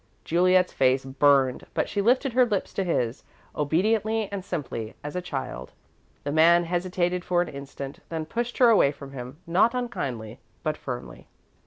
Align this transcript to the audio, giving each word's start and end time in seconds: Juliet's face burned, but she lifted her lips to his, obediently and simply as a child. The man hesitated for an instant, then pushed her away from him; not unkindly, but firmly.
Juliet's 0.25 0.73
face 0.73 1.05
burned, 1.05 1.67
but 1.75 1.87
she 1.87 2.01
lifted 2.01 2.33
her 2.33 2.43
lips 2.43 2.73
to 2.73 2.83
his, 2.83 3.23
obediently 3.55 4.27
and 4.31 4.43
simply 4.43 4.95
as 5.03 5.15
a 5.15 5.21
child. 5.21 5.73
The 6.23 6.31
man 6.31 6.63
hesitated 6.63 7.23
for 7.23 7.43
an 7.43 7.47
instant, 7.49 7.99
then 8.09 8.25
pushed 8.25 8.57
her 8.57 8.69
away 8.69 8.91
from 8.91 9.11
him; 9.11 9.37
not 9.45 9.75
unkindly, 9.75 10.39
but 10.63 10.75
firmly. 10.75 11.27